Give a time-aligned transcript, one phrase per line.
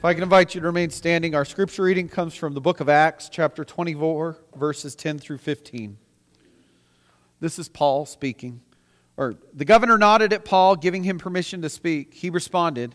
[0.00, 2.80] If I can invite you to remain standing, our scripture reading comes from the book
[2.80, 5.98] of Acts, chapter 24, verses 10 through 15.
[7.38, 8.62] This is Paul speaking.
[9.18, 12.14] Or the governor nodded at Paul, giving him permission to speak.
[12.14, 12.94] He responded,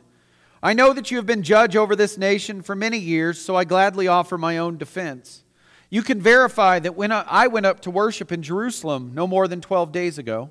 [0.64, 3.66] I know that you have been judge over this nation for many years, so I
[3.66, 5.44] gladly offer my own defense.
[5.92, 9.62] You can verify that when I went up to worship in Jerusalem no more than
[9.62, 10.50] 12 days ago,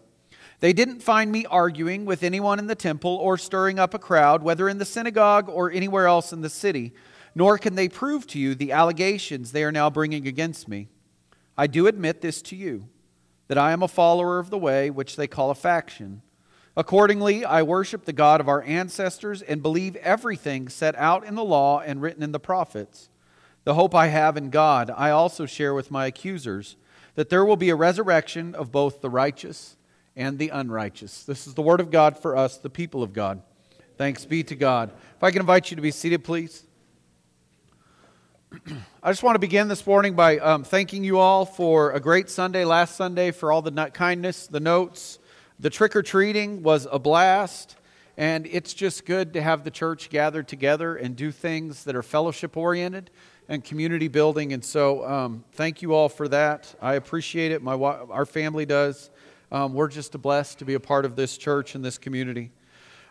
[0.65, 4.43] they didn't find me arguing with anyone in the temple or stirring up a crowd,
[4.43, 6.95] whether in the synagogue or anywhere else in the city,
[7.35, 10.89] nor can they prove to you the allegations they are now bringing against me.
[11.55, 12.89] I do admit this to you,
[13.49, 16.23] that I am a follower of the way, which they call a faction.
[16.79, 21.45] Accordingly, I worship the God of our ancestors and believe everything set out in the
[21.45, 23.11] law and written in the prophets.
[23.65, 26.77] The hope I have in God, I also share with my accusers,
[27.17, 29.77] that there will be a resurrection of both the righteous
[30.17, 31.25] and the unrighteous.
[31.25, 33.43] This is the word of God for us, the people of God.
[33.97, 34.91] Thanks be to God.
[35.17, 36.65] If I can invite you to be seated, please.
[39.03, 42.31] I just want to begin this morning by um, thanking you all for a great
[42.31, 45.19] Sunday last Sunday, for all the kindness, the notes.
[45.61, 47.77] The trick or treating was a blast,
[48.17, 52.03] and it's just good to have the church gathered together and do things that are
[52.03, 53.11] fellowship oriented
[53.49, 54.53] and community building.
[54.53, 56.75] And so, um, thank you all for that.
[56.81, 57.63] I appreciate it.
[57.63, 59.11] My, our family does.
[59.53, 62.51] Um, we're just blessed to be a part of this church and this community.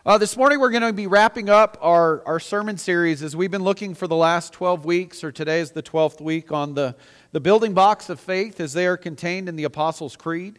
[0.04, 3.52] Uh, this morning, we're going to be wrapping up our, our sermon series as we've
[3.52, 6.94] been looking for the last 12 weeks, or today is the 12th week, on the,
[7.32, 10.58] the building blocks of faith as they are contained in the Apostles' Creed.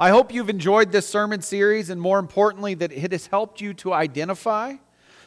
[0.00, 3.74] I hope you've enjoyed this sermon series, and more importantly, that it has helped you
[3.74, 4.76] to identify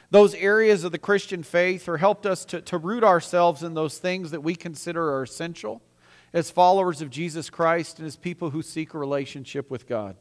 [0.09, 3.97] those areas of the Christian faith or helped us to, to root ourselves in those
[3.97, 5.81] things that we consider are essential
[6.33, 10.15] as followers of Jesus Christ and as people who seek a relationship with God.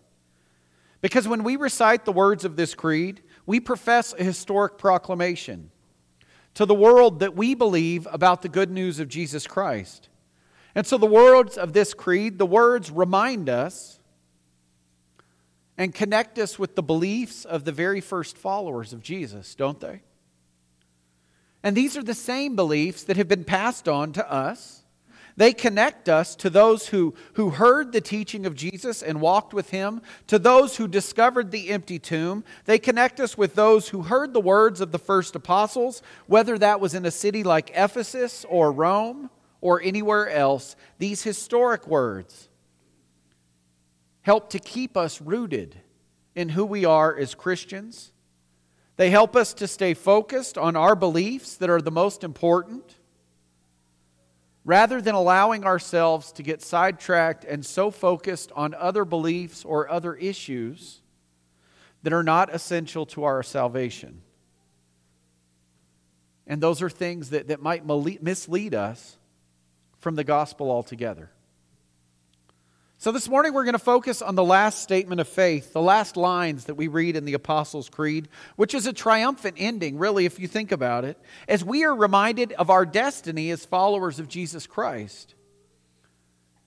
[1.00, 5.70] Because when we recite the words of this creed, we profess a historic proclamation
[6.54, 10.08] to the world that we believe about the good news of Jesus Christ.
[10.74, 13.98] And so the words of this creed, the words remind us
[15.78, 20.02] and connect us with the beliefs of the very first followers of Jesus, don't they?
[21.62, 24.82] And these are the same beliefs that have been passed on to us
[25.36, 29.70] they connect us to those who, who heard the teaching of Jesus and walked with
[29.70, 32.44] him, to those who discovered the empty tomb.
[32.64, 36.80] They connect us with those who heard the words of the first apostles, whether that
[36.80, 39.30] was in a city like Ephesus or Rome
[39.60, 40.76] or anywhere else.
[40.98, 42.48] These historic words
[44.22, 45.80] help to keep us rooted
[46.34, 48.12] in who we are as Christians.
[48.96, 52.96] They help us to stay focused on our beliefs that are the most important
[54.70, 60.14] rather than allowing ourselves to get sidetracked and so focused on other beliefs or other
[60.14, 61.00] issues
[62.04, 64.22] that are not essential to our salvation.
[66.46, 69.18] And those are things that, that might mislead us
[69.98, 71.32] from the gospel altogether.
[73.00, 76.18] So, this morning we're going to focus on the last statement of faith, the last
[76.18, 80.38] lines that we read in the Apostles' Creed, which is a triumphant ending, really, if
[80.38, 81.18] you think about it,
[81.48, 85.34] as we are reminded of our destiny as followers of Jesus Christ.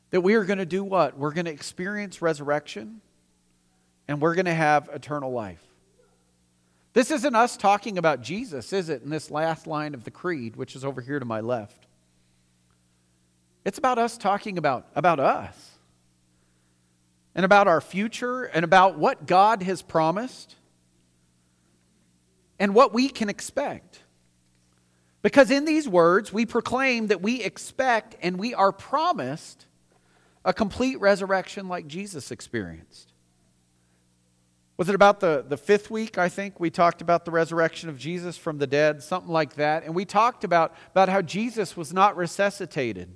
[0.09, 1.15] That we are going to do what?
[1.19, 3.01] We're going to experience resurrection
[4.07, 5.61] and we're going to have eternal life.
[6.93, 10.55] This isn't us talking about Jesus, is it, in this last line of the Creed,
[10.55, 11.85] which is over here to my left?
[13.65, 15.72] It's about us talking about, about us
[17.35, 20.55] and about our future and about what God has promised
[22.59, 24.03] and what we can expect.
[25.21, 29.65] Because in these words, we proclaim that we expect and we are promised
[30.45, 33.13] a complete resurrection like Jesus experienced.
[34.75, 36.59] Was it about the, the fifth week, I think?
[36.59, 39.83] We talked about the resurrection of Jesus from the dead, something like that.
[39.83, 43.15] And we talked about, about how Jesus was not resuscitated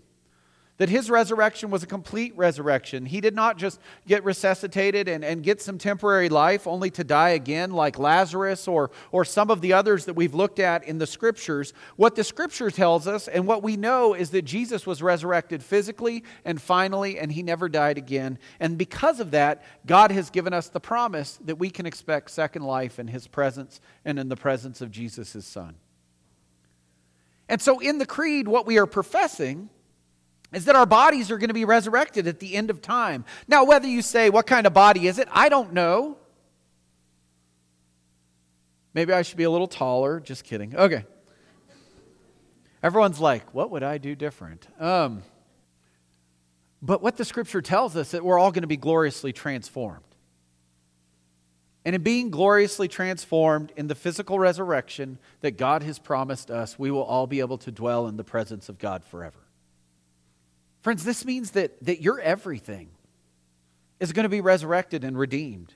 [0.78, 3.06] that his resurrection was a complete resurrection.
[3.06, 7.30] He did not just get resuscitated and, and get some temporary life only to die
[7.30, 11.08] again, like Lazarus or, or some of the others that we've looked at in the
[11.08, 11.74] scriptures.
[11.96, 16.24] What the scripture tells us and what we know is that Jesus was resurrected physically
[16.46, 18.38] and finally, and he never died again.
[18.60, 22.62] And because of that, God has given us the promise that we can expect second
[22.62, 25.76] life in his presence and in the presence of Jesus, his son.
[27.50, 29.70] And so in the creed, what we are professing
[30.54, 33.26] is that our bodies are going to be resurrected at the end of time.
[33.48, 35.28] Now, whether you say, what kind of body is it?
[35.32, 36.18] I don't know.
[38.94, 40.20] Maybe I should be a little taller.
[40.20, 40.76] Just kidding.
[40.76, 41.06] Okay.
[42.82, 44.68] Everyone's like, what would I do different?
[44.80, 45.24] Um,
[46.82, 50.04] but what the scripture tells us that we're all going to be gloriously transformed.
[51.84, 56.92] And in being gloriously transformed in the physical resurrection that God has promised us, we
[56.92, 59.47] will all be able to dwell in the presence of God forever.
[60.88, 62.88] Friends, this means that, that your everything
[64.00, 65.74] is going to be resurrected and redeemed.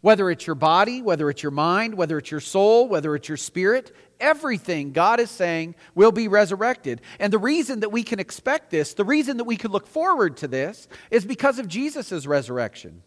[0.00, 3.36] Whether it's your body, whether it's your mind, whether it's your soul, whether it's your
[3.36, 7.02] spirit, everything God is saying will be resurrected.
[7.18, 10.38] And the reason that we can expect this, the reason that we can look forward
[10.38, 13.02] to this, is because of Jesus' resurrection.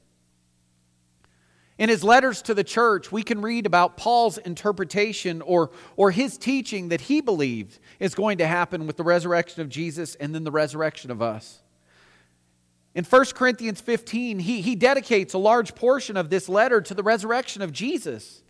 [1.79, 6.37] In his letters to the church, we can read about Paul's interpretation or, or his
[6.37, 10.43] teaching that he believed is going to happen with the resurrection of Jesus and then
[10.43, 11.61] the resurrection of us.
[12.93, 17.01] In 1 Corinthians 15, he, he dedicates a large portion of this letter to the
[17.01, 18.41] resurrection of Jesus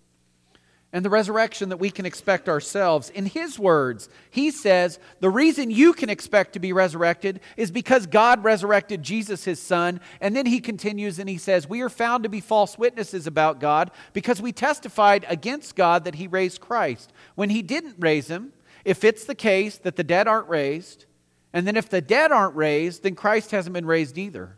[0.92, 3.12] and the resurrection that we can expect ourselves.
[3.12, 8.08] In his words, he says, The reason you can expect to be resurrected is because
[8.08, 10.00] God resurrected Jesus, his son.
[10.20, 13.60] And then he continues and he says, We are found to be false witnesses about
[13.60, 18.54] God because we testified against God that he raised Christ when he didn't raise him.
[18.84, 21.06] If it's the case that the dead aren't raised,
[21.54, 24.58] and then if the dead aren't raised, then Christ hasn't been raised either.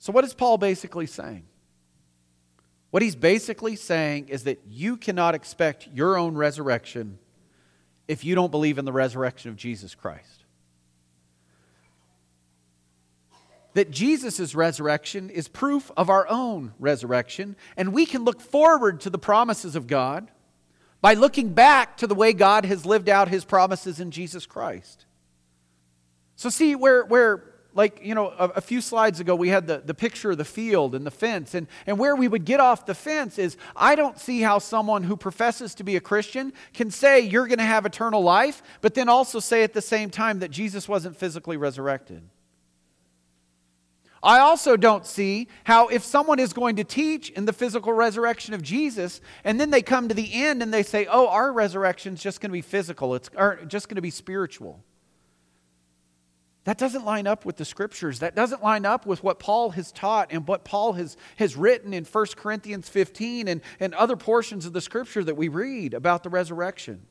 [0.00, 1.44] So, what is Paul basically saying?
[2.90, 7.18] What he's basically saying is that you cannot expect your own resurrection
[8.06, 10.44] if you don't believe in the resurrection of Jesus Christ.
[13.74, 19.10] That Jesus' resurrection is proof of our own resurrection, and we can look forward to
[19.10, 20.30] the promises of God
[21.02, 25.04] by looking back to the way God has lived out his promises in Jesus Christ.
[26.34, 29.82] So, see, where, where like, you know, a, a, few slides ago, we had the,
[29.84, 31.54] the picture of the field and the fence.
[31.54, 35.04] And, and where we would get off the fence is I don't see how someone
[35.04, 38.94] who professes to be a Christian can say you're going to have eternal life, but
[38.94, 42.22] then also say at the same time that Jesus wasn't physically resurrected.
[44.22, 48.54] I also don't see how, if someone is going to teach in the physical resurrection
[48.54, 52.14] of Jesus, and then they come to the end and they say, oh, our resurrection
[52.14, 53.30] is just going to be physical, it's
[53.68, 54.82] just going to be spiritual.
[56.68, 58.18] That doesn't line up with the scriptures.
[58.18, 61.94] That doesn't line up with what Paul has taught and what Paul has, has written
[61.94, 66.24] in 1 Corinthians 15 and, and other portions of the scripture that we read about
[66.24, 67.06] the resurrection.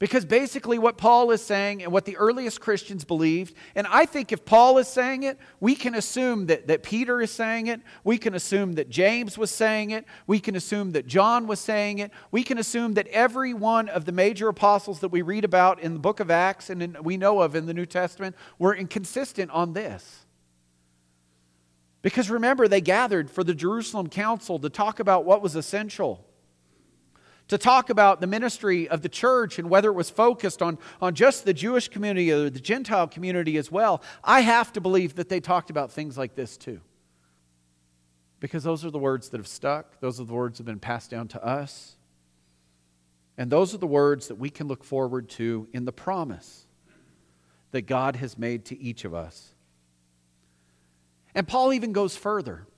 [0.00, 4.32] Because basically, what Paul is saying and what the earliest Christians believed, and I think
[4.32, 8.16] if Paul is saying it, we can assume that, that Peter is saying it, we
[8.16, 12.12] can assume that James was saying it, we can assume that John was saying it,
[12.30, 15.92] we can assume that every one of the major apostles that we read about in
[15.92, 19.50] the book of Acts and in, we know of in the New Testament were inconsistent
[19.50, 20.24] on this.
[22.00, 26.24] Because remember, they gathered for the Jerusalem Council to talk about what was essential
[27.50, 31.16] to talk about the ministry of the church and whether it was focused on, on
[31.16, 35.28] just the Jewish community or the Gentile community as well, I have to believe that
[35.28, 36.80] they talked about things like this too.
[38.38, 40.78] Because those are the words that have stuck, those are the words that have been
[40.78, 41.96] passed down to us.
[43.36, 46.66] And those are the words that we can look forward to in the promise
[47.72, 49.54] that God has made to each of us.
[51.34, 52.68] And Paul even goes further.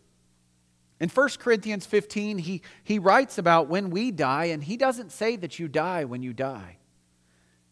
[1.02, 5.34] In 1 Corinthians 15, he, he writes about when we die, and he doesn't say
[5.34, 6.76] that you die when you die.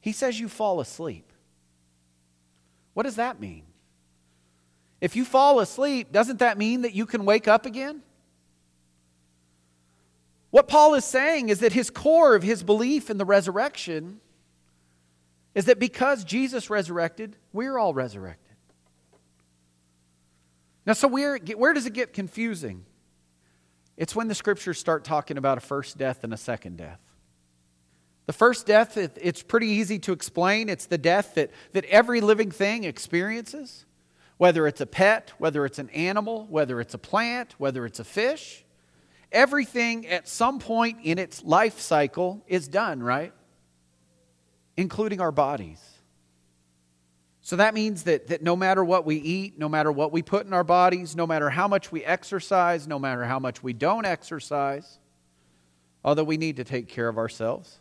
[0.01, 1.33] He says you fall asleep.
[2.93, 3.63] What does that mean?
[5.01, 8.03] If you fall asleep, doesn't that mean that you can wake up again?
[10.51, 14.21] What Paul is saying is that his core of his belief in the resurrection
[15.55, 18.57] is that because Jesus resurrected, we're all resurrected.
[20.85, 22.87] Now, so where, where does it get confusing?
[24.01, 27.01] It's when the scriptures start talking about a first death and a second death.
[28.25, 30.71] The first death, it's pretty easy to explain.
[30.71, 33.85] It's the death that, that every living thing experiences,
[34.39, 38.05] whether it's a pet, whether it's an animal, whether it's a plant, whether it's a
[38.05, 38.65] fish.
[39.33, 43.35] Everything at some point in its life cycle is done, right?
[44.79, 45.83] Including our bodies.
[47.43, 50.47] So that means that, that no matter what we eat, no matter what we put
[50.47, 54.05] in our bodies, no matter how much we exercise, no matter how much we don't
[54.05, 54.99] exercise,
[56.05, 57.79] although we need to take care of ourselves,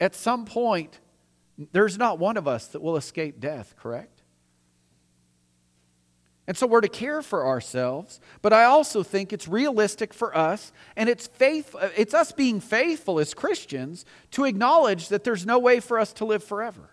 [0.00, 0.98] at some point,
[1.72, 4.22] there's not one of us that will escape death, correct?
[6.48, 10.72] And so we're to care for ourselves, but I also think it's realistic for us
[10.96, 15.78] and it's faith it's us being faithful as Christians to acknowledge that there's no way
[15.78, 16.90] for us to live forever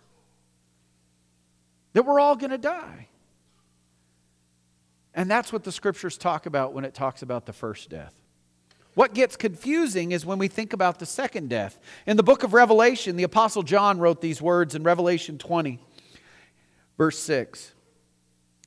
[1.95, 3.07] that we're all going to die.
[5.13, 8.13] And that's what the scriptures talk about when it talks about the first death.
[8.95, 11.79] What gets confusing is when we think about the second death.
[12.05, 15.79] In the book of Revelation, the Apostle John wrote these words in Revelation 20,
[16.97, 17.71] verse 6.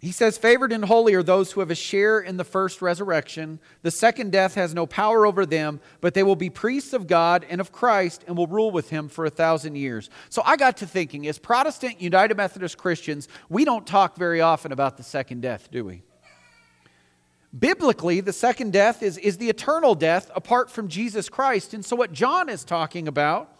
[0.00, 3.58] He says, Favored and holy are those who have a share in the first resurrection.
[3.82, 7.44] The second death has no power over them, but they will be priests of God
[7.48, 10.08] and of Christ and will rule with him for a thousand years.
[10.30, 14.70] So I got to thinking, as Protestant United Methodist Christians, we don't talk very often
[14.70, 16.02] about the second death, do we?
[17.58, 21.74] Biblically, the second death is, is the eternal death apart from Jesus Christ.
[21.74, 23.50] And so, what John is talking about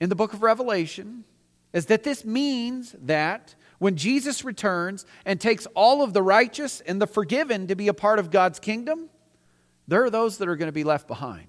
[0.00, 1.24] in the book of Revelation
[1.72, 3.54] is that this means that
[3.84, 7.92] when Jesus returns and takes all of the righteous and the forgiven to be a
[7.92, 9.10] part of God's kingdom,
[9.86, 11.48] there are those that are going to be left behind.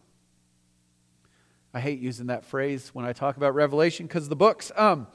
[1.74, 4.70] I hate using that phrase when I talk about Revelation because the books.
[4.75, 5.08] Um,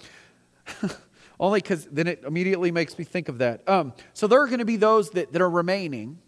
[1.39, 3.69] only because then it immediately makes me think of that.
[3.69, 6.21] Um, so there are going to be those that, that are remaining,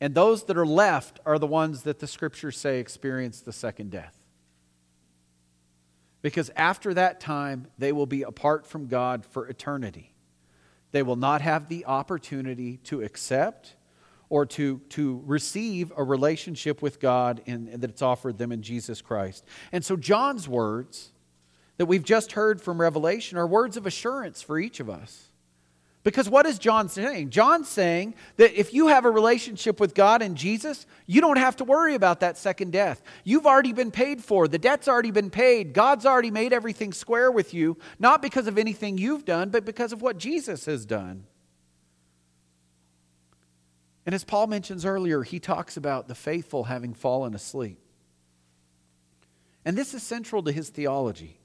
[0.00, 3.90] and those that are left are the ones that the scriptures say experience the second
[3.90, 4.15] death.
[6.26, 10.12] Because after that time, they will be apart from God for eternity.
[10.90, 13.76] They will not have the opportunity to accept
[14.28, 18.60] or to, to receive a relationship with God in, in, that it's offered them in
[18.62, 19.44] Jesus Christ.
[19.70, 21.12] And so, John's words
[21.76, 25.28] that we've just heard from Revelation are words of assurance for each of us.
[26.06, 27.30] Because what is John saying?
[27.30, 31.56] John's saying that if you have a relationship with God and Jesus, you don't have
[31.56, 33.02] to worry about that second death.
[33.24, 34.46] You've already been paid for.
[34.46, 35.72] The debt's already been paid.
[35.72, 39.92] God's already made everything square with you, not because of anything you've done, but because
[39.92, 41.24] of what Jesus has done.
[44.06, 47.80] And as Paul mentions earlier, he talks about the faithful having fallen asleep.
[49.64, 51.40] And this is central to his theology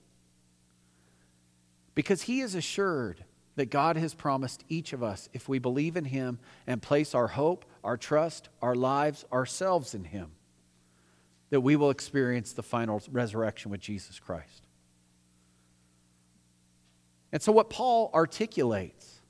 [1.95, 6.05] because he is assured that God has promised each of us if we believe in
[6.05, 10.31] Him and place our hope, our trust, our lives, ourselves in Him,
[11.49, 14.67] that we will experience the final resurrection with Jesus Christ.
[17.31, 19.21] And so, what Paul articulates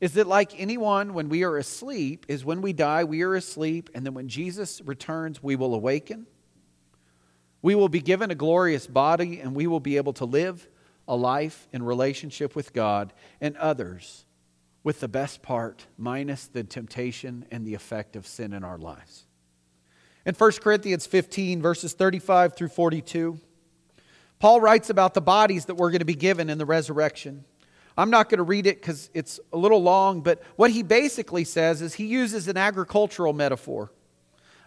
[0.00, 3.90] is that, like anyone, when we are asleep, is when we die, we are asleep,
[3.94, 6.26] and then when Jesus returns, we will awaken.
[7.62, 10.68] We will be given a glorious body, and we will be able to live
[11.08, 14.24] a life in relationship with God and others
[14.84, 19.26] with the best part, minus the temptation and the effect of sin in our lives.
[20.24, 23.40] In 1 Corinthians 15, verses 35 through 42,
[24.38, 27.44] Paul writes about the bodies that we're going to be given in the resurrection.
[27.96, 31.44] I'm not going to read it because it's a little long, but what he basically
[31.44, 33.90] says is he uses an agricultural metaphor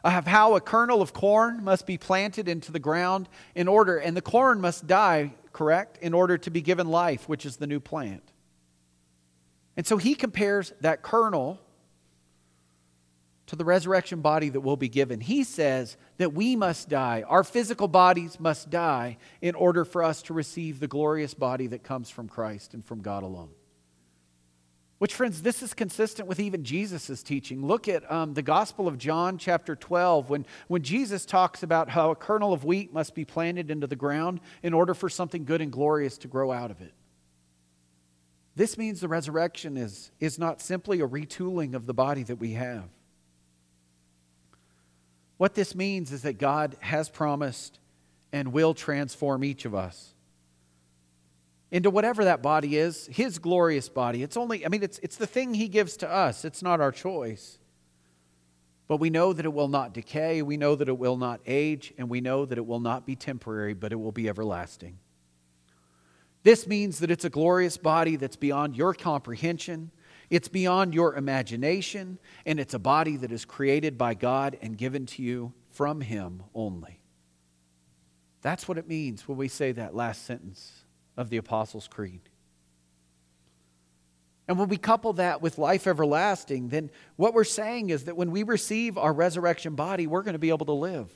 [0.04, 4.18] of how a kernel of corn must be planted into the ground in order, and
[4.18, 5.98] the corn must die correct?
[6.02, 8.24] In order to be given life, which is the new plant.
[9.78, 11.60] And so he compares that kernel
[13.48, 15.20] to the resurrection body that will be given.
[15.20, 20.22] He says that we must die, our physical bodies must die in order for us
[20.24, 23.50] to receive the glorious body that comes from Christ and from God alone.
[25.02, 27.66] Which, friends, this is consistent with even Jesus' teaching.
[27.66, 32.12] Look at um, the Gospel of John, chapter 12, when, when Jesus talks about how
[32.12, 35.60] a kernel of wheat must be planted into the ground in order for something good
[35.60, 36.94] and glorious to grow out of it.
[38.56, 42.52] This means the resurrection is, is not simply a retooling of the body that we
[42.52, 42.84] have.
[45.38, 47.80] What this means is that God has promised
[48.32, 50.14] and will transform each of us
[51.72, 54.24] into whatever that body is, his glorious body.
[54.24, 56.92] It's only, I mean, it's, it's the thing he gives to us, it's not our
[56.92, 57.58] choice.
[58.88, 61.94] But we know that it will not decay, we know that it will not age,
[61.98, 65.00] and we know that it will not be temporary, but it will be everlasting.
[66.44, 69.92] This means that it's a glorious body that's beyond your comprehension,
[70.30, 75.06] it's beyond your imagination, and it's a body that is created by God and given
[75.06, 77.00] to you from Him only.
[78.42, 80.81] That's what it means when we say that last sentence
[81.18, 82.22] of the Apostles' Creed.
[84.48, 88.32] And when we couple that with life everlasting, then what we're saying is that when
[88.32, 91.10] we receive our resurrection body, we're going to be able to live.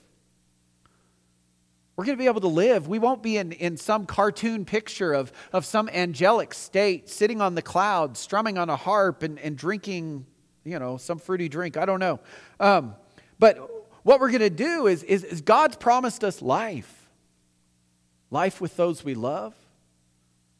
[1.96, 2.88] We're going to be able to live.
[2.88, 7.56] We won't be in, in some cartoon picture of, of some angelic state, sitting on
[7.56, 10.26] the clouds, strumming on a harp, and, and drinking,
[10.64, 11.78] you know, some fruity drink.
[11.78, 12.20] I don't know.
[12.60, 12.96] Um,
[13.40, 13.58] but
[14.04, 17.02] what we're going to do is, is, is God's promised us life
[18.32, 19.54] life with those we love,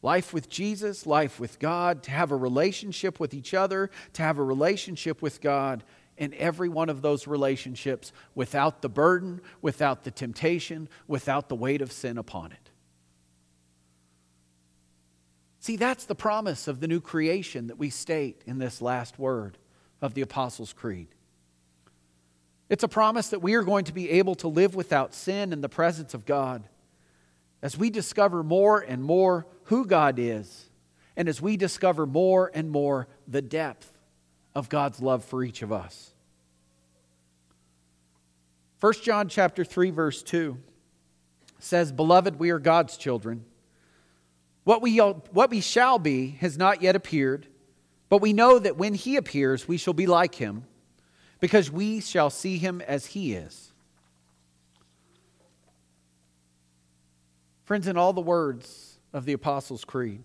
[0.06, 4.38] life with Jesus, life with God, to have a relationship with each other, to have
[4.38, 5.82] a relationship with God,
[6.16, 11.82] and every one of those relationships without the burden, without the temptation, without the weight
[11.82, 12.70] of sin upon it.
[15.58, 19.58] See, that's the promise of the new creation that we state in this last word
[20.00, 21.08] of the Apostles' Creed.
[22.68, 25.62] It's a promise that we are going to be able to live without sin in
[25.62, 26.62] the presence of God
[27.66, 30.70] as we discover more and more who God is
[31.16, 33.92] and as we discover more and more the depth
[34.54, 36.12] of God's love for each of us.
[38.78, 40.58] 1 John chapter 3 verse 2
[41.58, 43.44] says, "Beloved, we are God's children.
[44.62, 47.48] What we, what we shall be has not yet appeared,
[48.08, 50.66] but we know that when he appears, we shall be like him,
[51.40, 53.72] because we shall see him as he is."
[57.66, 60.22] Friends, in all the words of the Apostles' Creed,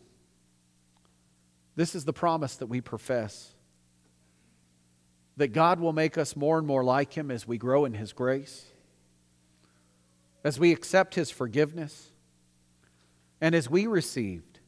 [1.75, 3.55] this is the promise that we profess
[5.37, 8.13] that God will make us more and more like Him as we grow in His
[8.13, 8.65] grace,
[10.43, 12.11] as we accept His forgiveness,
[13.41, 14.59] and as we received,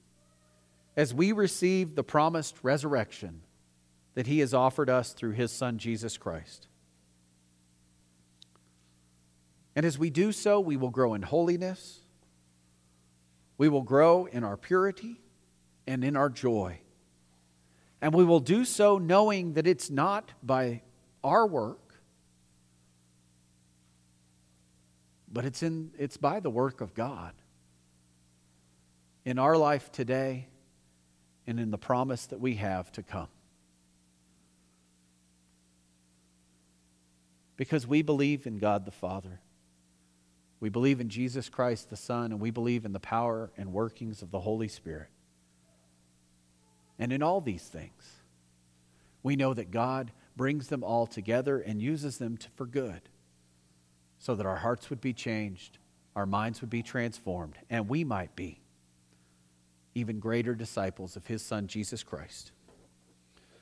[0.98, 3.42] as we receive the promised resurrection
[4.16, 6.68] that He has offered us through His Son, Jesus Christ.
[9.76, 12.00] And as we do so, we will grow in holiness
[13.58, 15.20] we will grow in our purity
[15.88, 16.80] and in our joy.
[18.02, 20.82] And we will do so knowing that it's not by
[21.24, 21.80] our work,
[25.32, 27.34] but it's, in, it's by the work of God
[29.26, 30.48] in our life today
[31.48, 33.28] and in the promise that we have to come.
[37.56, 39.40] Because we believe in God the Father.
[40.64, 44.22] We believe in Jesus Christ the Son, and we believe in the power and workings
[44.22, 45.10] of the Holy Spirit.
[46.98, 48.14] And in all these things,
[49.24, 53.02] we know that God brings them all together and uses them to, for good,
[54.20, 55.80] so that our hearts would be changed,
[56.16, 58.62] our minds would be transformed, and we might be
[59.96, 62.54] even greater disciples of His Son, Jesus Christ.